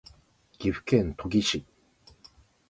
[0.57, 1.63] 岐阜県土岐市